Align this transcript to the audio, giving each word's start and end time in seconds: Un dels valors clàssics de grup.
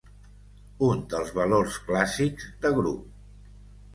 Un 0.87 1.01
dels 1.11 1.33
valors 1.35 1.77
clàssics 1.89 2.47
de 2.65 2.71
grup. 2.79 3.53